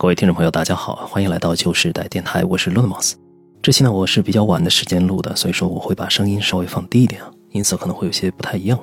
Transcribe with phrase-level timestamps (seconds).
[0.00, 3.12] 各位听众朋友，大家好，欢迎来到旧时代电台，我是 Lunamus。
[3.60, 8.80] 这期呢，我是比较晚的时间录的，所以说我会把声音稍微放低一点啊，音色可能会有些不太一样。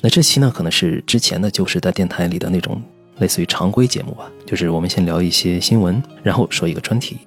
[0.00, 2.82] 那这期呢，可能是之前的旧时代电台里的那种
[3.18, 7.18] 类似于常规节目吧，就是我们先聊一些新闻，然后说一个专题。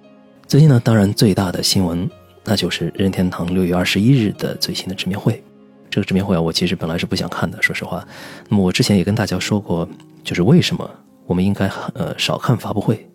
[0.46, 2.10] 最近呢，当然最大的新闻
[2.44, 5.42] 那就是任天堂六月二十一日的最新的直面会。
[5.90, 8.06] 这个直面会啊，我其实本来是不想看的，说实话。
[8.50, 9.88] 那么我之前也跟大家说过，
[10.26, 10.92] 就是为什么
[11.26, 13.06] 我们应该呃少看发布会。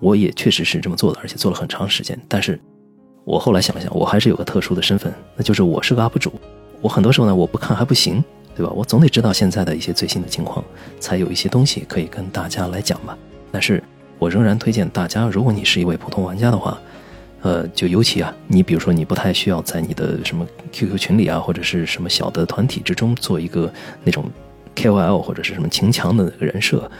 [0.00, 2.18] 我也确实是这么做的，而且做了很长时间。
[2.28, 2.58] 但是，
[3.24, 6.32] 我后来想了想，我还是有个特殊的身份，那就是我是个 UP 主。
[6.80, 8.22] 我很多时候呢，我不看还不行，
[8.56, 8.72] 对吧？
[8.74, 10.64] 我总得知道现在的一些最新的情况，
[11.00, 13.18] 才有一些东西可以跟大家来讲吧。
[13.50, 13.82] 但是
[14.18, 16.78] 我仍然推荐大家，如果你是一位普通玩家的话，
[17.42, 23.72] 呃，就尤其啊，你比如说你不太需要在你的什么 QQ 群里啊，或者是什么小的团体之中做一个
[24.04, 24.24] 那种
[24.76, 26.90] KOL 或者是什么秦强的那个人设。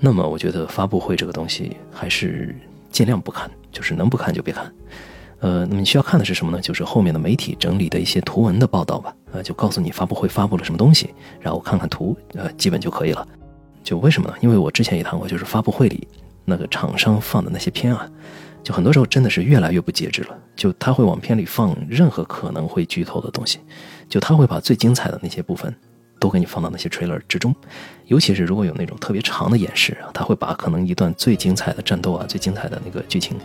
[0.00, 2.54] 那么我觉得发布会这个东西还是
[2.90, 4.72] 尽量不看，就是能不看就别看。
[5.40, 6.60] 呃，那么你需要看的是什么呢？
[6.60, 9.14] 就是后面的媒体整理的一些图文的报道吧。
[9.32, 13.26] 呃，就告诉你发布会发布了什么东西，然后看看图，呃，基本就可以了。
[13.84, 14.34] 就为什么呢？
[14.40, 16.08] 因为我之前也谈过，就是发布会里
[16.44, 18.10] 那个厂商放的那些片啊，
[18.62, 20.36] 就很多时候真的是越来越不节制了。
[20.56, 23.60] 就他会往片里放任何可能会剧透的东西，
[24.08, 25.72] 就他会把最精彩的那些部分。
[26.18, 27.54] 都给你放到那些 trailer 之中，
[28.06, 33.36] 尤其是如果有那种特别长的演示啊，他会把可能一段最精彩的战斗啊、最精彩的那个剧情，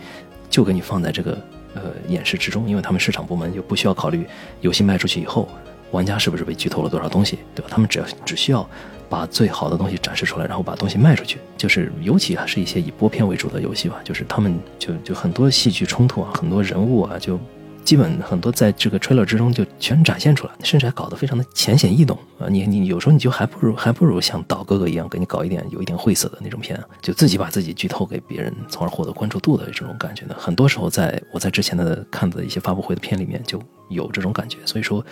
[0.50, 1.38] 就给你放在这个
[1.74, 4.26] 呃演示之中，因为他们市场部门就不需要考虑
[4.60, 5.48] 游戏卖出去以后
[5.90, 7.68] 玩家是不是被剧透了多少东西，对吧？
[7.70, 8.68] 他们只要只需要
[9.08, 11.38] 把最好的东西展示出来，然后把东西卖出去。
[11.56, 17.38] 就是尤其啊是一些以播片为主的游戏吧，就是他们就就很多戏剧冲突啊，很多人物啊就。
[17.84, 22.48] 基本很多在这个 trailer 之中就全展现出来，甚至还搞得非常的浅显易懂啊！
[22.48, 30.34] 你你有时候你就还不如还不如像岛哥哥一样给你搞一点有一点晦涩的那种片，就自己把自己剧透给别人，从而获得关注度的这种感觉呢。
[30.38, 35.04] 很多时候在我在之前的看的一些发布会的片里面就有这种感觉，所以说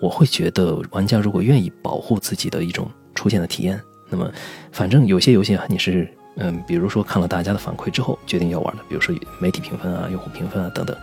[0.00, 4.30] 我会觉得玩家如果愿意保护自己的一种出现的体验，那么
[4.70, 10.96] 反正有些游戏啊你是嗯，比如说看了大家的反馈之后决定要玩的，比如说媒体评分啊、用户评分啊等等。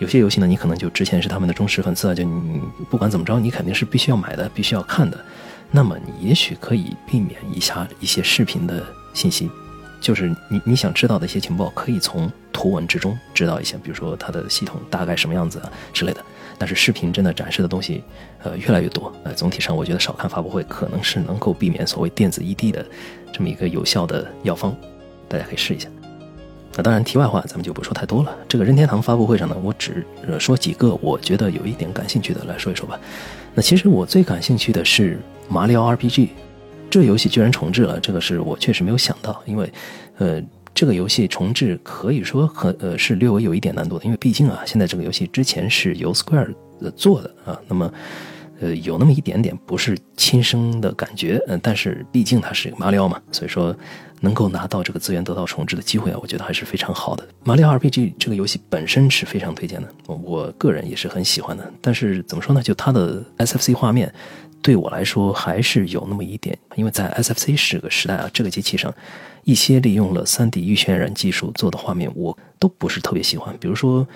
[0.00, 5.24] 有些游戏呢，你可能就之前是他们的忠实粉丝啊，就你不管怎么着，你肯定是必须要买的，必须要看的。
[5.70, 9.50] 那么你也许可以避免一下一些视频的信息，
[10.00, 16.24] 就是你你想知道的一些情报，可以从图文之中知道一些，比如说它的系统大概什么样子啊之类的。
[16.58, 18.02] 但是视频真的展示的东西，
[18.42, 19.12] 呃，越来越多。
[19.24, 22.84] 呃，总体上我觉得少看发布会，可能是能够避免所谓电子异地的
[23.32, 24.74] 这么一个有效的药方，
[25.28, 25.88] 大家可以试一下。
[26.80, 28.34] 那当然，题外话咱们就不说太多了。
[28.48, 30.02] 这个任天堂发布会上呢，我只
[30.38, 32.98] 说几个我觉得有一点感兴趣的来说一说吧。
[33.54, 36.28] 那其实我最感兴趣的是马里奥 RPG，
[36.88, 39.42] 这游戏居然重置了，这个是我确实没有想到。
[39.44, 39.70] 因为，
[40.16, 40.42] 呃，
[40.74, 46.54] 这个游戏重置可以说很呃是略微有一点难度的，因为毕竟啊，现在这个游戏之前是由 Square
[46.96, 47.92] 做的啊，那么
[48.60, 51.42] 呃有那么一点点不是亲生的感觉。
[51.48, 53.74] 嗯，但是毕竟它是一个马里奥嘛，所以说。
[54.22, 57.26] 能够拿到这个资源得到重置的机会啊，我觉得还是非常好的。
[57.42, 61.72] 马里奥 RPG 这个游戏本身是非常推荐的，我个人也是很喜欢的。
[61.80, 62.62] 但是怎么说呢？
[62.62, 64.12] 就它的 SFC 画面，
[64.60, 68.94] 对我来说还是有那么一点，因为在 SFC 这个时代啊，这个机器上
[69.44, 73.56] 一些利用了 3D 预渲染技术做的画面，我都不是特别喜欢。
[73.58, 74.06] 比如说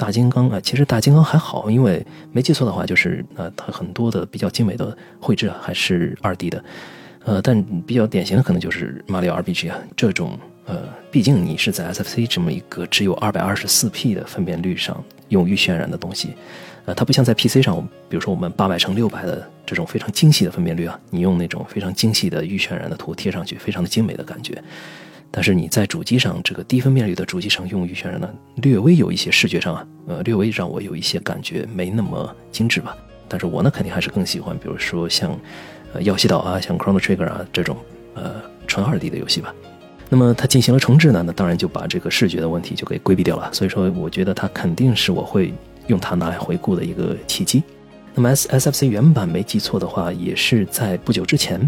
[0.00, 2.02] 大金刚啊，其实大金刚还好，因为
[2.32, 6.64] 没记错的话，就是呃，它很多的比较精美的绘制啊，还是 2D 的。
[7.26, 16.30] 呃，但比较典型的可能就是马里奥 RPG 啊，这种呃，毕竟你是在 SFC 这么一个只有二百二十四 P 的分辨率上用预渲染的东西，
[16.86, 24.64] 呃，它不像在 PC 上，比如说我们八百乘六百的这种非常精细的分辨率啊，你用那种非常精细的预渲染的图贴上去，非常的精美的感觉。
[25.30, 32.96] 但是你在主机上这个低分辨率的主机上用预渲染呢，略微有一些视觉上啊，呃，略微让我有一些感觉没那么精致吧。
[33.28, 35.38] 但是我呢，肯定还是更喜欢，比如说像。
[35.92, 37.76] 呃，耀西岛啊，像 Chrono Trigger 啊这种，
[38.14, 39.52] 呃，纯二 D 的游戏吧。
[40.08, 43.52] 那么它进行了重置呢，那当然就把这个视觉的问题就给规避掉了。
[43.52, 45.52] 所以说，我觉得它肯定是我会
[45.88, 47.60] 用它拿来回顾的一个契机。
[48.14, 51.60] 那么 S SFC 原版没记错的话，也是在不久之前，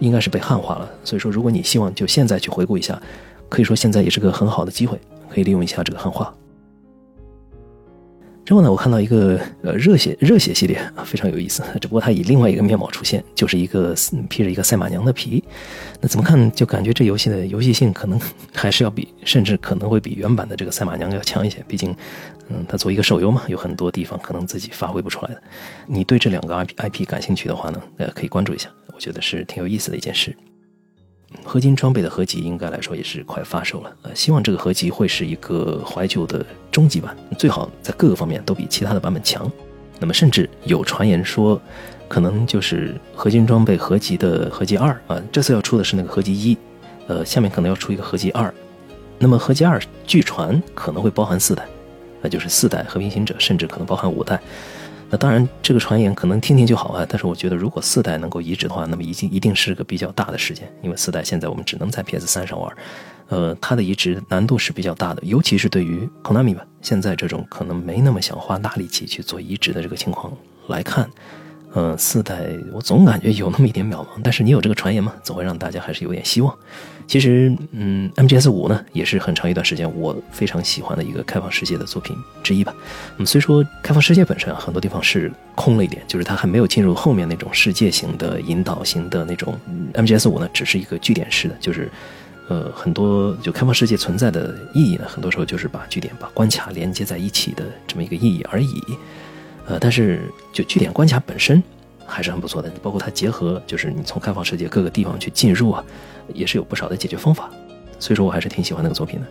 [0.00, 0.90] 应该是被汉化了。
[1.04, 3.00] 所以说，如果你希望就现在去回顾一下，
[3.48, 6.34] 可以说现在也是个很好的机会，可以利用一下这个汉化。
[8.44, 11.62] 之后呢，我看到一个呃热血热血系列啊，非常有意思。
[11.80, 13.94] 只不过它以另外一个面貌出现，就是一个
[14.30, 15.44] 披着一个赛马娘的皮。
[16.00, 18.20] 那怎么看就感觉这游戏的游戏性可能
[18.54, 21.64] 还是要比，甚至可能会比原版的这个赛马娘要强一些。
[21.66, 21.94] 毕竟，
[22.48, 25.42] 嗯，它作为一个手游嘛，有很多地方可能自己发挥不出来的。
[25.86, 30.36] 你对这两个 IP IP 感兴趣的话呢，呃，可以关注一下，我觉得是挺有意思的一件事。
[31.44, 39.50] 合金装备的合集应该来说也是快发售了，呃，希望这个合集会是一个怀旧的终极版，最好在各个方面都比其他的版本强。
[40.00, 41.60] 那么甚至有传言说，
[42.08, 46.56] 可能就是合金装备合集的合集二啊，这次要出的是那个合集一，
[47.06, 48.52] 呃，下面可能要出一个合集二。
[49.18, 51.66] 那么合集二据传可能会包含四代，
[52.22, 54.40] 那就是四代和平行者，甚至可能包含五代。
[55.10, 62.70] 那当然，这个传言可能听听就好啊，但是我觉得如果四代能够移植的话，那么已经一定是个比较大的事件，因为四代现在我们只能在 PS 三上玩，
[63.28, 70.32] 呃，它的移植难度是比较大的，尤其是对于 Konami 吧，现在这种可能没那么想花大力气去做移植的这个情况
[70.68, 71.08] 来看。
[71.74, 76.54] 呃，四代我总感觉有那么一点渺茫，但是你有这个传言嘛，总会让大家还是有点希望。
[77.06, 82.74] 其实，嗯，MGS 五呢，也是很长一段时间我非常喜欢的一个开放世界的作品之一吧。
[83.16, 89.58] 那么虽说开放世界本身啊，很多地方是空了一点，就是它还没有进入后面那种世界型的引导型的那种。
[89.94, 91.90] MGS 五呢，只是一个据点式的，就是
[92.48, 98.82] 呃，很多就开放世界存在的意义呢，很多时候就是把据点、把关卡连接在一起的这么一个意义而已。
[99.68, 101.62] 呃，但是就据点关卡本身
[102.06, 105.84] 还是很不错的，包括它结合，就是你从开放世界各个地方去进入啊，
[106.32, 107.50] 也是有不少的解决方法，
[107.98, 109.26] 所以说我还是挺喜欢那个作品的。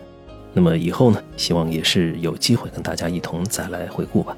[0.52, 4.36] 那么以后呢，希望也是有机会跟大家一同再来回顾吧。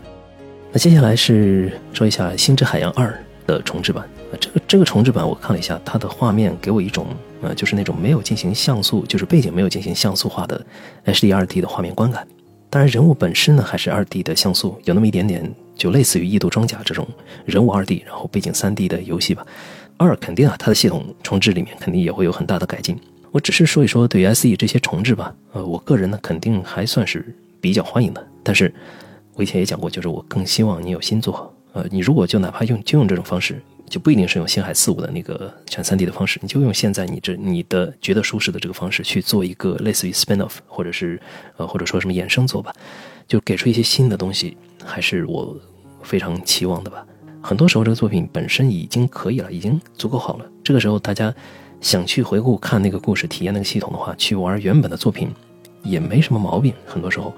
[0.73, 3.09] 那接下来是说一下《星之海洋二》
[3.47, 4.09] 的重置版，
[4.41, 7.09] 这个这个重置版我看了一下，它的画面给我一种
[7.43, 10.65] 呃，就是那种没有进行像素，就是背景没有进行像素化的
[11.05, 12.27] HD 二 D 的画面观感。
[12.71, 15.53] 当然，人物本身呢还是二 D 的像素，有那么一点点。
[15.81, 17.09] 就类似于《异度装甲》这种
[17.47, 19.47] 人物二 D，然后背景三 D 的游戏吧。
[19.97, 22.99] 二肯定啊，它的系统重置里面肯定也会有很大的改进。
[23.31, 25.35] 我只是说一说对于 SE 这些重置吧。
[25.55, 28.29] 呃，我个人呢肯定还算是比较欢迎的。
[28.43, 28.71] 但是
[29.33, 31.51] 我以前也讲过，就是我更希望你有新作。
[31.73, 41.19] 呃，你如果就哪怕用就用这种方式，就不一定是用《星海四五》的那个全三 D 的方式，你就用现在你这你的觉得舒适的这个方式去做一个类似于 spin off，或者是
[41.57, 42.71] 呃或者说什么衍生作吧，
[43.27, 45.57] 就给出一些新的东西，还是我。
[46.03, 47.07] 非常期望的吧，
[47.41, 50.47] 很多时候这个作品本身已经可以了，已经足够好了。
[50.63, 51.35] 这个时候大家
[51.81, 55.29] 想去回顾看那个故事、体验那个系统的话，去玩原本的作品
[55.83, 56.75] 也没什么毛病。
[56.87, 57.35] 很多时候，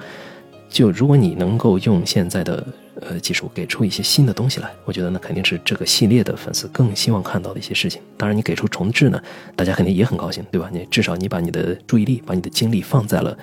[0.69, 2.67] 就如果你能够用现在的
[3.01, 8.03] 呃技术给出一些新的东西来，我觉得那肯定是这个系列的粉丝更希望看到的一些事情。
[8.17, 9.23] 当然，你给出重置呢，
[9.55, 10.69] 大家肯定也很高兴，对吧？
[10.73, 13.37] 你至少你把你的注意力、把你的精力放在了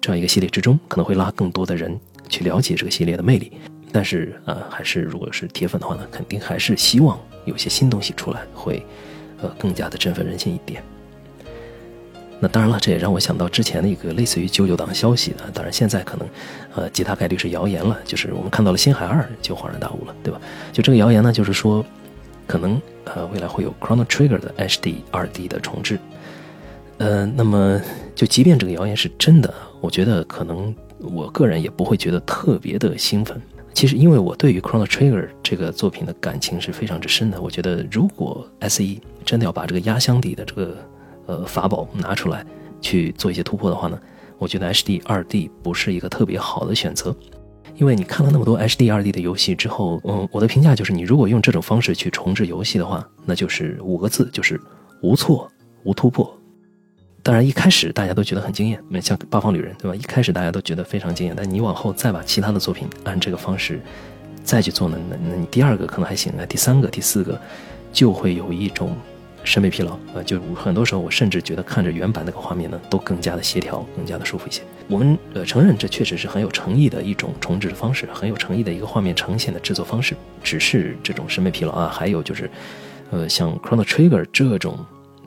[0.00, 1.98] 这样一个系列之中，可能会拉更多的人
[2.28, 3.52] 去了解这个系列的魅力。
[3.92, 8.84] 但是呃，还是如果是铁粉的话呢，肯定还是希望有些新东西出来，会
[9.42, 10.82] 呃更加的振奋人心一点。
[12.40, 16.28] 那当然了，这也让我想到之前的一个类似于九九档消息啊，当然现在可能
[16.74, 20.40] 呃极大概率是谣言了，就是我们看到了《星海二》就恍然大悟了，对吧？
[20.72, 21.84] 就这个谣言呢，就是说
[22.46, 25.98] 可能呃未来会有 Chrono Trigger 的 HD 二 D 的重置。
[26.98, 27.80] 呃，那么
[28.14, 33.40] 就即便这个谣言是真的，我觉得可能我个人也不会觉得特别的兴奋。
[33.74, 38.84] 其实，因为我对于《Chrono Trigger》这个作品的感情是非常之深的，我觉得如果 SE
[39.24, 40.76] 真的要把这个压箱底的这个
[41.26, 42.44] 呃法宝拿出来
[42.80, 43.98] 去做一些突破的话呢，
[44.38, 47.14] 我觉得 HD 二 D 不是一个特别好的选择。
[47.76, 54.60] 因为你看了那么多 HD 二 D 的游戏之后，嗯，我的评价就是，你如果用这种方式去重置游戏的话，那就是五个字，就是
[55.00, 55.50] 无错
[55.84, 56.38] 无突破。
[57.24, 59.94] 当然，一开始大家都觉得很惊艳，像《八方旅人》，对吧？
[59.94, 63.80] 一开始大家都觉得非常惊艳，但你往后再把其他的作品按这个方式
[64.42, 67.40] 再去做呢，那那你第二个可能还行，那第三个、第四个
[67.92, 68.96] 就会有一种
[69.44, 70.22] 审美疲劳啊。
[70.26, 74.62] 就很多时候，我甚至觉得看着原版那个画面呢，都更加的协调，更加的舒服一些。
[74.88, 80.16] 我们呃承认，这确实是很有诚意的一种重置的方式，很有诚意的一个画面呈现的制作方式。
[80.42, 82.50] 只是这种审美疲劳啊，还有就是，
[83.12, 84.76] 呃，像《Chrono Trigger》这种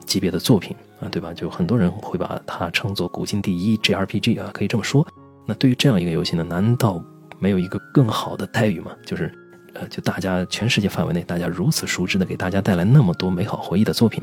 [0.04, 0.76] 级别的作品。
[1.00, 1.32] 啊，对吧？
[1.34, 5.06] 就很多人会把它称作古今第一 JRPG 啊，可以这么说。
[5.46, 7.02] 那对于这样一个游戏呢，难道
[7.38, 8.92] 没有一个更好的待遇吗？
[9.04, 9.32] 就是，
[9.74, 14.22] 呃，就大家全世界范围内大家如此熟知的，给大家带来那么多美好回忆的作品，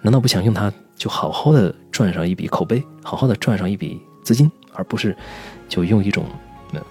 [0.00, 5.16] 难道不想用它就好好的赚上一笔口碑，好好的赚上一笔资金，而不是
[5.68, 6.24] 就用一种？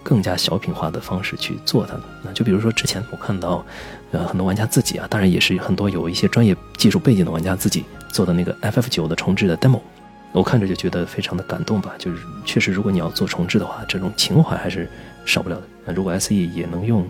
[0.01, 3.63] 更加小品化的方式去做它，那就比如说之前我看到，
[4.11, 7.83] 呃，很多玩家自己啊，当然也是很多有一些专业技术背景的玩家自己
[8.15, 9.81] 做的那个 FF 九的重置的 demo，
[10.31, 11.93] 我看着就觉得非常的感动吧。
[11.97, 14.89] 就是确实，如果你要做重置的话，这种情怀还是
[15.25, 15.63] 少不了的。
[15.85, 17.05] 那如果 SE 也能用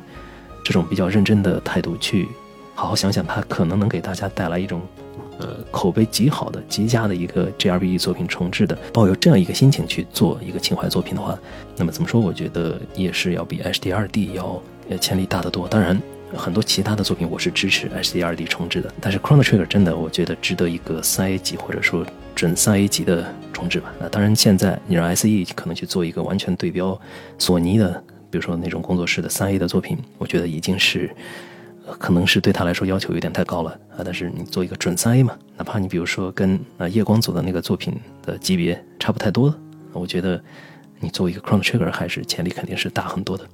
[0.64, 2.28] 这种比较认真的态度去
[2.74, 4.82] 好好想想，它可能能给大家带来一种。
[5.38, 11.38] 呃，口碑极好的、极佳的一个 g r b e 作品重置的，抱有这样一个心情去做一个情怀作品的话，
[11.76, 12.22] 那么怎么说？
[12.22, 14.58] 我觉得也是要比 HD 二 D 要
[14.90, 15.68] 呃，潜力大得多。
[15.68, 16.02] 当然，
[16.34, 23.94] 很多其他的作品我是支持 HDR 重置的，但是 Chrono Trigger 真的我觉得值得一个三 A 级或者说准三 A 级的重置吧。
[24.00, 27.00] 那当然，现在你让 SE 可能去做一个完全对标
[27.38, 31.10] 索尼的，比如说那种工作室的三 A 的作品，我觉得已经是
[32.00, 34.02] 可能是对他来说要求有点太高了啊。
[34.04, 39.56] 但是你做一个准三 A 嘛，哪怕你比如说跟啊夜光组的那个作品的级别差不太多，
[39.94, 40.44] 我觉得
[41.00, 43.48] 你作为一个 Chrono Trigger 还是潜力肯定是大很多的。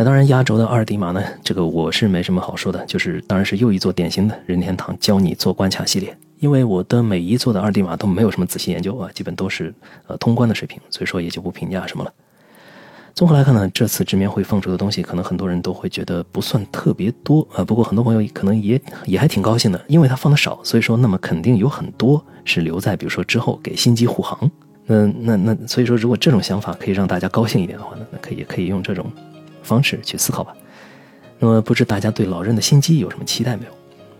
[0.00, 6.16] 那当然，压轴的二 D 码呢，这个我是没什么好说的，就是当然是又一座典型的任天堂教你做关卡系列。
[6.38, 9.74] 因为我的每一座的二 D 码都没有什么仔细研究啊，基本都是
[10.06, 12.10] 呃通关的水平，所以说也就不评价什么了。
[13.14, 17.62] 综合来看呢，这次直面会放出的东西，可能很多人都会觉得不算特别多啊。
[17.62, 24.50] 不过很多朋友可能也也还挺高兴的，因为它放的少，所以说那么肯定有很多是留在比如说之后给新机护航。
[24.86, 29.04] 那那那，所以说如果这种想法可以让大家高兴一点的话呢，那可以可以用这种。
[29.62, 30.54] 方式去思考吧。
[31.38, 33.72] 那么，不知大家对老任的新机有什么期待没有？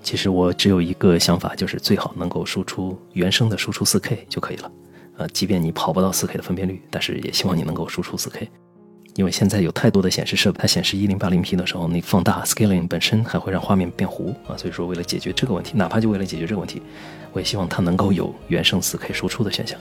[0.02, 4.72] 其实我只有一个想法，就是最好能够输出原生的输出 4K 就可以了。
[5.18, 8.48] 呃，即便你跑不到 4K 的分辨率，但是也希望你能够输出 4K。
[9.16, 14.56] 因为现在有太多的显示设备，它显示 1080P 的时候，你放大 scaling 本身还会让画面变糊啊。
[14.56, 16.80] 所以说，为了解决这个问题，哪怕就为了解决这个问题，
[17.32, 19.78] 我也希望它能够有原生 4K 输出的选项。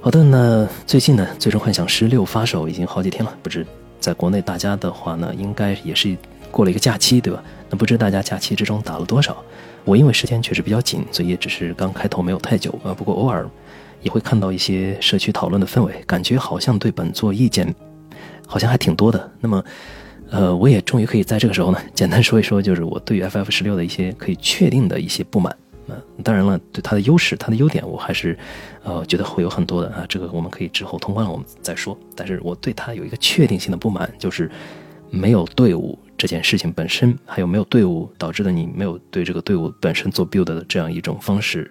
[0.00, 3.66] 好的，那最近呢，《最终幻想十六》发售已经好几天了，不知。
[4.04, 6.14] 在国内，大家的话呢，应该也是
[6.50, 7.42] 过了一个假期，对吧？
[7.70, 9.42] 那不知大家假期之中打了多少？
[9.86, 12.92] 我因为时间确实比较紧，所以也只是刚开头没有太久啊。
[12.92, 13.48] 不过偶尔
[14.02, 17.74] 也会看到一些社区讨论的氛围，感觉好像对本作意见
[18.46, 19.32] 好像还挺多的。
[19.40, 19.64] 那么，
[20.28, 25.56] 呃，我也终于可以在这个时候呢，简单说一说，就是我对于 FF 十六的一些可以确定的一些不满。
[25.88, 28.38] 嗯，当然了，对它的优势、它的优点，我还是，
[28.82, 30.04] 呃，觉得会有很多的啊。
[30.08, 31.98] 这个我们可以之后通关了我们再说。
[32.16, 34.50] 但是我对它有一个确定性的不满，就是
[35.10, 41.70] 没有队伍这件事情本身，还有没有队伍导致的你没有对这个队伍本身做 build 的这样一种方式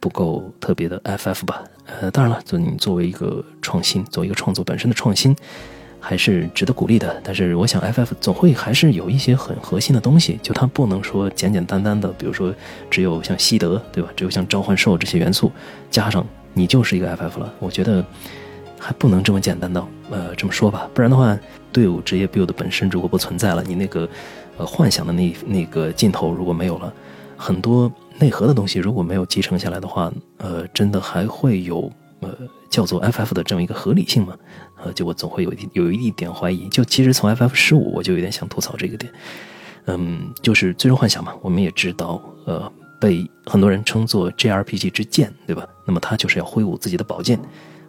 [0.00, 1.62] 不够特别的 FF 吧。
[1.86, 5.36] 呃，当然了，就你作为一个创新，作为一个创作本身的创新。
[6.00, 12.52] 还是值得鼓励的，但是我想，FF 总会还是有一些很核心的东西，就它不能说简简单单的，比如说
[12.90, 14.08] 只有像西德，对吧？
[14.16, 15.52] 只有像召唤兽这些元素
[15.90, 17.52] 加上，你就是一个 FF 了。
[17.58, 18.04] 我觉得
[18.78, 21.38] 还不能这么简单的，呃，这么说吧，不然的话，
[21.70, 24.08] 队伍职业 build 本身如果不存在了，你那个
[24.56, 26.92] 呃幻想的那那个劲头如果没有了，
[27.36, 31.90] 很多内核的东西如果没有继承下来的话，呃，真的还会有。
[32.22, 32.28] 呃，
[32.68, 34.36] 叫做 FF 的这么一个合理性吗，
[34.84, 36.68] 呃，就我总会有一有一点怀疑。
[36.68, 39.12] 就其实从 FF 十五我就有点想吐槽这个点，
[39.86, 42.70] 嗯，就是最终幻想嘛，我们也知道，呃，
[43.00, 45.66] 被很多人称作 JRPG 之剑，对吧？
[45.84, 47.38] 那么它就是要挥舞自己的宝剑，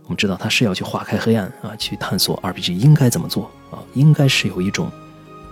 [0.03, 4.91] 我们知道它是要去划开黑暗啊，去探索 RPG 应该怎么做啊，应该是有一种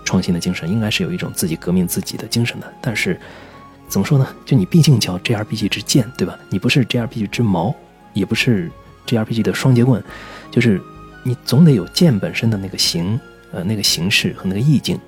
[0.04, 2.74] 创新的精神，应该是有一种自己革命自己的精神的。
[2.82, 3.20] 但是
[3.88, 4.28] 怎么说呢？
[4.46, 6.38] 就你毕竟叫 JRPG 之剑，对吧？
[6.50, 7.76] 你不是 JRPG 之矛。
[8.16, 8.72] 也不是
[9.06, 10.04] JRPG 的双截棍，
[10.50, 10.82] 就是
[11.30, 13.20] 你总得有剑本身的那个形，
[13.52, 15.00] 呃，那个形式和那个意境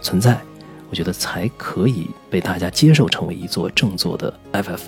[0.00, 0.40] 存在，
[0.88, 4.78] 我觉得才可以被大家接受成为一座正作的 FF。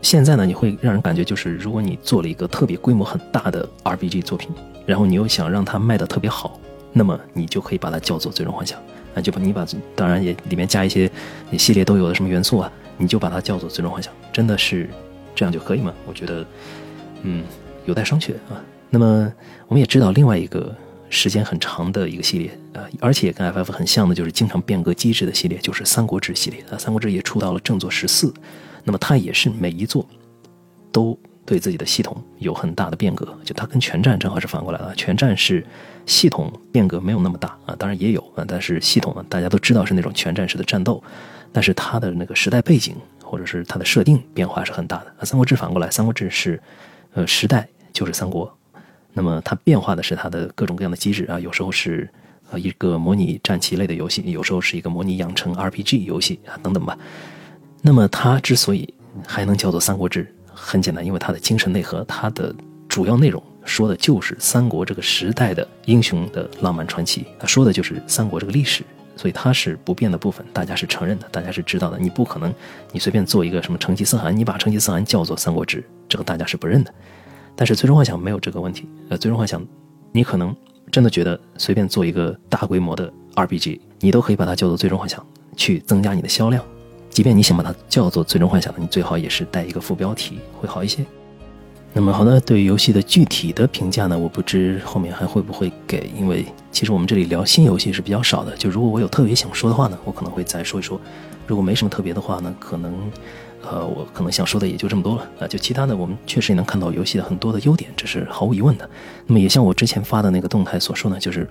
[0.00, 4.48] 现在呢，你会让人感觉就是，如果你做了一个特别规模很大的 RPG 作品，
[4.86, 6.58] 然后你又想让它卖的特别好，
[6.94, 8.78] 那么你就可以把它叫做最终幻想，
[9.12, 11.10] 那就把你把当然也里面加一些
[11.50, 14.88] 你系列都有的什么元素啊，你就把它叫做最终幻想，真的是。
[15.34, 15.92] 这样就可以吗？
[16.06, 16.44] 我觉得，
[17.22, 17.44] 嗯，
[17.84, 18.56] 有待商榷啊。
[18.94, 19.32] 那么，
[19.68, 20.76] 我们也知道另外一个
[21.08, 26.76] 时间很长的一个系列啊，而且跟 FF 很像的，就是经常变革机制的系列，就是《三国志》系列啊。
[26.78, 28.32] 《三国志》也出到了正作十四，
[28.84, 30.06] 那么它也是每一座
[30.92, 33.26] 都对自己的系统有很大的变革。
[33.42, 35.66] 就它跟全战正好是反过来了，全战是
[36.04, 41.02] 系统变革没有那么大啊，当然也有啊，但是系统呢，大家都知道是那种全战式的战斗，
[41.50, 42.94] 但是它的那个时代背景。
[43.24, 45.06] 或者是它的设定变化是很大的。
[45.18, 46.60] 啊，三国志反过来，三国志是，
[47.14, 48.54] 呃，时代就是三国，
[49.12, 52.08] 那么它变化的是它的各种各样的机制啊，有时候是
[52.50, 56.98] 呃一个模拟战棋类的游戏，有时候是一个模拟养成 RPG 游戏啊等等吧。
[57.80, 58.92] 那么它之所以
[59.26, 62.54] 还能叫做三国志，很简单，因为它的精神内核，它的
[62.88, 68.82] 主要内容说的就是三国这个时代的英雄的浪漫传奇，它说的就是三国这个历史。
[69.14, 71.98] 所以它是不变的部分，大家是承认的，大家是知道的。
[71.98, 72.52] 你不可能，
[72.92, 76.92] 你随便做一个什么成吉思汗，你把成吉思汗叫做《三国志》，这个大家是不认的。
[77.54, 78.88] 但是《最终幻想》没有这个问题。
[79.08, 79.60] 呃，《最终幻想》，
[80.12, 80.54] 你可能
[80.90, 85.20] 真的觉得随便做一个大规模的 RPG，你都可以把它叫做《最终幻想》，
[85.56, 86.64] 去增加你的销量。
[87.10, 91.04] 即便你想把它叫做《最终幻想》，你最好也是带一个副标题会好一些。
[91.92, 98.56] 那么好的，对于游戏的具体的评价呢，我不知后面还会不会给，因为其实我们这里聊新游戏是比较少的。
[98.56, 100.98] 就如果我有特别想说的话呢，我可能会再说一说；
[101.46, 102.94] 如果没什么特别的话呢，可能，
[103.62, 105.46] 呃，我可能想说的也就这么多了啊。
[105.46, 108.88] 就其他的，我们确实也能看到游戏的很多的优点，这是毫无疑问的。
[109.26, 111.48] 那么也像我之前发的那个动态所说呢，就是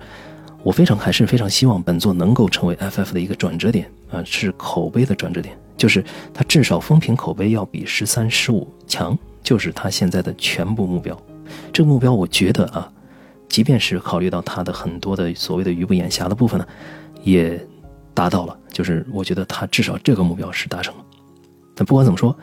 [0.62, 9.18] 我非常还是非常希望本作能够成为 FF 的一个转折点啊，是口碑的转折点，就是它至少风评口碑要比十三、十五强。
[9.44, 11.20] 就是他现在的全部目标，
[11.72, 12.88] 这个目标我觉得啊，
[13.48, 16.66] 即便是考虑到他的很多的所谓的鱼不眼瞎的部分呢，
[17.24, 17.60] 也
[18.14, 18.56] 达到了。
[18.70, 21.04] 就是我觉得他至少这个目标是达成了。
[21.74, 22.36] 但不管怎么说，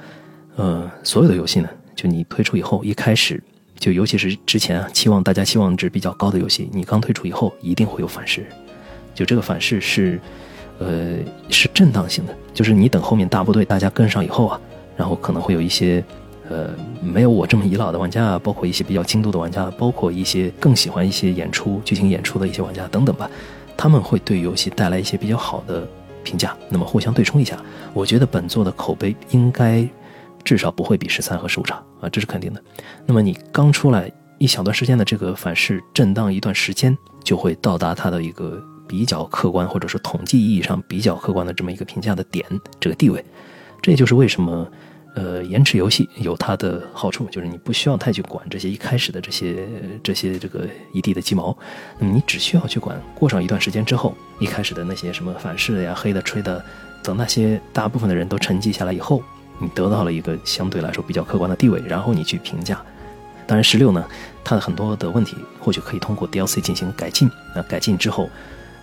[0.56, 3.42] 呃，所有的游戏呢，就你推出以后，一开始
[3.78, 8.46] 就尤其是之前啊，期望大家期望值比较高的游戏，你刚推出以后一定会有反噬。
[9.14, 10.20] 就这个反噬是，
[10.80, 11.18] 呃，
[11.50, 14.60] 是震荡性的，就是你等后面大部队大家跟上以后啊，
[14.96, 16.04] 然后可能会有一些。
[16.52, 23.30] 呃，没有我这么遗老的玩家啊，包括一些比较精度的玩家，包括一些更喜欢一些演出、剧情演出的一些玩家等等吧，
[23.78, 25.88] 他们会对游戏带来一些比较好的
[26.30, 27.58] 评价，那么互相对冲一下，
[27.94, 29.88] 我觉得本作的口碑应该
[30.44, 32.62] 至少不会比十三和十五差啊，这是肯定的。
[33.08, 42.46] 那么你刚出来一小段时间的这个反噬震荡一段时间，就会到达它的一个比较客观或者说统计意义上比较客观的这么一个评价的点，
[42.80, 43.26] 这个地位，
[43.82, 44.68] 这也就是为什么。
[45.16, 49.68] 呃，延迟游戏有它的好处，就是你不需要太去管这些一开始的这些
[50.04, 51.58] 这些这个一地的鸡毛，
[51.98, 56.64] 那么你只需要去管过上一段时间之后，一开始的那些什么反噬呀、黑的、吹的，
[57.04, 59.22] 等那些大部分的人都沉寂下来以后，
[59.58, 62.82] 你得到了一个相对来说比较客观的地位，然后你去评价。
[63.48, 64.06] 当然，十六呢，
[64.44, 67.28] 它的很多的问题或许可以通过 DLC 进行改进。
[67.56, 68.30] 那改进之后，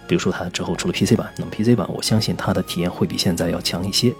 [0.09, 4.12] 比如说它之后出了 PC 版，那么 PC 版我相信它的体验会比现在要强一些。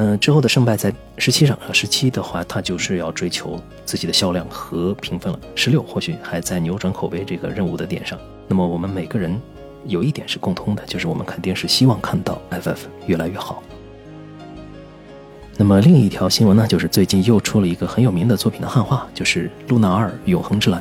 [0.00, 5.40] 嗯，之后的胜败在十七上，十七的话，它就是要追求自己的销量和评分了。
[5.56, 8.16] 十六或许还在扭转口碑这个任务的点上。
[8.46, 9.36] 那么我们每个人
[9.86, 12.78] 有一点是共通的，就是我们肯定是希望看到 FF
[13.08, 13.60] 越来越好。
[15.56, 20.80] 那么另一条新闻呢，就是最近又出了一个很有名的作品的汉化，就是《露娜二：永恒之蓝》。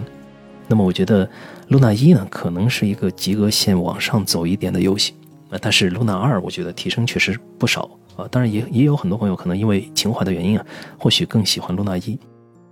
[0.68, 1.26] 那么我觉得
[1.70, 5.16] 《露娜一》呢，可能是一个及格线往上走一点的游戏，
[5.50, 7.90] 啊，但是《露娜二》我觉得提升确实不少。
[8.18, 10.66] 啊，当然也也有很多朋友可能因为情怀的原因啊，
[10.98, 12.18] 或许更喜欢露娜一，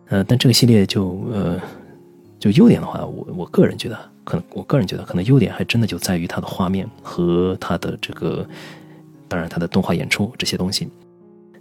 [0.10, 1.62] 呃，但这个系列就呃，
[2.40, 8.46] 就优点的话，我我个人觉得，可能我个人觉得，可能优点还真的就在于它的画面和它的这个，
[9.28, 10.90] 当然它的动画演出这些东西。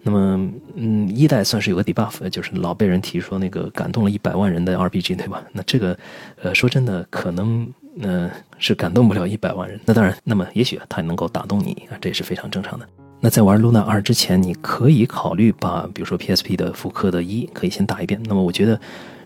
[0.07, 5.43] 那么，嗯，一代算是有个 debuff，就是老被人提说那个感动了一百万人的 RPG，对吧？
[5.51, 5.99] 那这个，
[6.43, 7.67] 呃，说真的，可能
[8.03, 9.81] 呃是感动不了一百万人。
[9.87, 12.87] 那当然，那么也许它能够打动你啊，这也是非常正常的。
[13.25, 18.21] 那在玩《Luna 二》之前，你可以考虑把，比如说 PSP 的复刻的一，可以先打一遍。
[18.27, 18.79] 那么我觉得，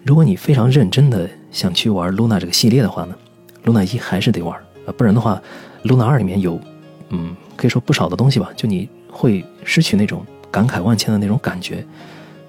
[0.04, 3.16] 如果你非常认真的想去玩《Luna》这个系列的话呢，
[3.68, 4.56] 《Luna 一》还是得玩
[4.86, 5.42] 啊，不然的话，
[5.88, 6.60] 《Luna 二》里面有，
[7.08, 11.84] 嗯，可以说不少的东西吧，就你会失去那种感慨万千的那种感觉。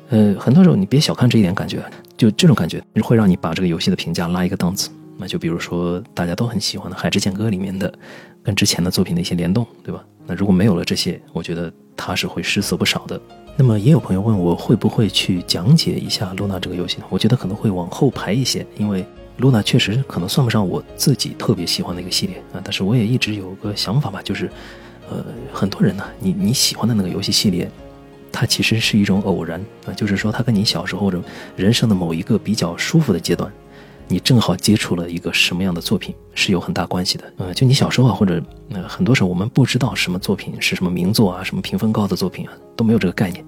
[0.10, 1.84] 呃，很多时候你别小看这一点感觉，
[2.16, 4.92] 就这种感觉会让你把这个游戏的评价拉一个档次。
[5.18, 7.92] 那就比如说大家都很喜欢的《海之剑歌》里面的，
[8.44, 10.06] 跟之前的作品的一些联动，对吧？
[10.30, 13.20] 那如果没有了这些，我觉得它是会失色不少的。
[13.58, 17.00] 那么也有朋友问我会不会去讲解一下《露娜》这个游戏？
[17.10, 19.02] 我觉得可能会往后排一些，因为
[19.38, 22.62] 《露娜》确实可能算不上我自己特别喜欢的一个系列啊。
[22.64, 24.50] 但是我也一直有个想法吧，就是，
[25.10, 27.70] 呃，很多人呢，你你喜欢的那个游戏系列，
[28.32, 31.20] 它其实是一种偶然啊，就是说它跟你小时候或者
[31.56, 33.52] 人生的某一个比较舒服的阶段。
[34.12, 38.42] 你正好接触了一个什么样的作品是有很大关系的，呃，就你小时候啊，或者
[38.72, 43.46] 呃，很多时候我们不知道什么作品是什么名作啊，什么评分高的作品啊，都没有这个概念，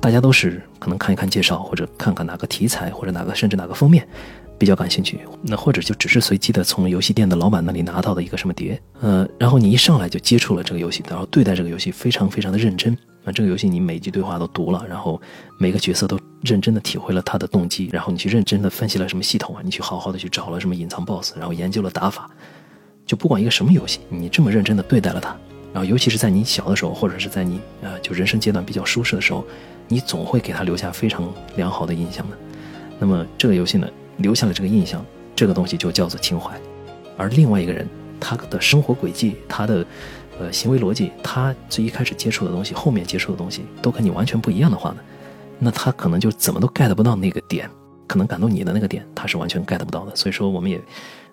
[0.00, 4.08] 大家都是可能看一看介绍，或者看看哪个题材，或者哪个甚至哪个封面
[4.58, 12.96] 比较感兴趣，那或者就只是随机的从游戏店的老板那里拿到的一个什么碟，呃，然后你一上来就接触了这个游戏，然后对待这个游戏非常非常的认真。
[13.24, 15.20] 那这个游戏你每句对话都读了，然后
[15.58, 22.28] 每个角色都认真的体会了他的动机，然后你去认真的分析了什么系统啊，你去好好的去找了什么隐藏 BOSS，然后研究了打法，
[23.06, 25.36] 就不管一个什么游戏，你这么认真的对待了它，
[25.72, 29.44] 然后尤其是在你小的时候，或者是在你呃就人生阶段比较舒适的时候，
[29.86, 32.36] 你总会给他留下非常良好的印象的。
[32.98, 33.86] 那么这个游戏呢，
[34.18, 35.04] 留下了这个印象，
[35.34, 36.56] 这个东西就叫做情怀。
[37.16, 37.88] 而另外一个人，
[38.20, 39.84] 他的生活轨迹，他的。
[40.40, 44.98] 呃，行为逻辑，他最一开始接触的东西，后面接触的东西都跟你完全不一样的话呢，
[45.58, 47.68] 那他可能就怎么都 get 不到那个点，
[48.06, 50.14] 可能感动你的那个点，他是完全 get 不到的。
[50.14, 50.80] 所以说，我们也，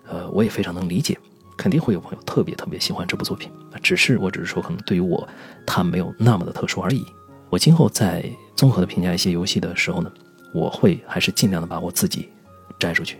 [0.08, 1.16] 呃，我也非常能理解，
[1.56, 3.48] 肯定会有朋友特别特别喜欢这部作品，
[3.80, 5.28] 只是我只是说，可能对于我，
[5.64, 7.06] 他没有那么的特殊而已。
[7.48, 10.10] 我今后在综合的评价一些游戏的时候呢，
[10.52, 12.28] 我会还是尽量的把我自己
[12.78, 13.18] 摘出去，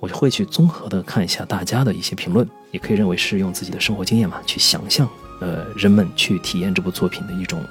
[0.00, 5.08] 我就会去综合的看一下大家的一些评论，也可以认为是用自己的生活经验嘛，去想象，
[5.40, 7.64] 呃，人们去体验这部作品的一种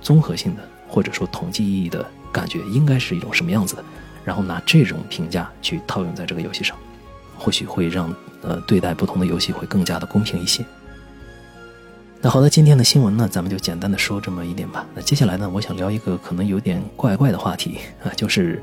[0.00, 3.84] 综合性的或者说统计意义的感觉应该是一种什么样子的，
[4.24, 6.76] 然后拿这种评价去套用在这个游戏上，
[7.38, 10.64] 或许会让呃对待不同的游戏会更加的公平一些。
[12.24, 14.86] 那好的，今天的新闻呢，咱们就简单的说这么一点吧。
[14.94, 18.62] 那接下来呢，我想聊一个可能有点怪怪的话题啊，就是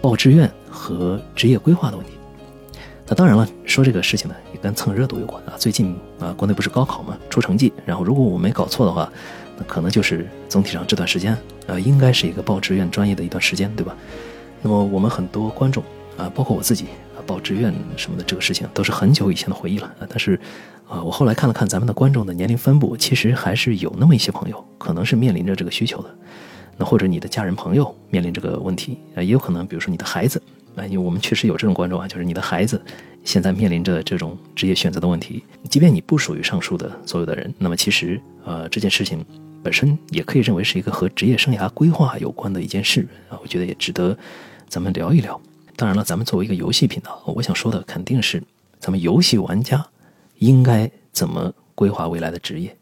[0.00, 2.12] 报志愿和职业规划的问题。
[3.06, 5.54] 那当然了，说这个事情呢，也跟蹭热度有关啊。
[5.58, 9.10] 最近啊，国内不是高考嘛，出成绩，然后如果我没搞错的话，
[9.56, 13.96] 那可能就是总体上这段时间啊，应该是一个报志愿专业的一段时间，对吧？
[14.62, 15.82] 那么我们很多观众
[16.16, 20.06] 啊，包括我自己啊，报志愿什么的这个事情，都是很久以前的回忆了啊。
[20.08, 20.38] 但是。
[20.88, 26.08] 啊，我后来看了看咱们的观众的年龄分布，其实还是有那么一些朋友，可能是面临着这个需求的。
[26.76, 30.42] 那或者你的家人朋友面临这个问题啊，也有可能，比如说你的孩子
[30.74, 32.80] 啊，因为我们确实有这种观众啊，就是你的孩子
[33.24, 35.42] 现在面临着这种职业选择的问题。
[35.70, 39.24] 即便你不属于上述的所有的人，那么其实呃这件事情
[39.62, 44.16] 本身也可以认为是一个和职业生涯规划有关的一件事啊，我觉得也值得
[44.68, 45.40] 咱们聊一聊。
[45.76, 48.42] 当然了，咱们作为一个游戏频道，我想说的肯定是
[48.78, 49.86] 咱们游戏玩家。
[50.38, 52.76] 应该怎么规划未来的职业？